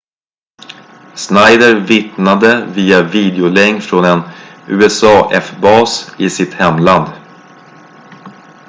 [1.15, 4.21] schneider vittnade via videolänk från en
[4.67, 7.07] usaf-bas i sitt hemland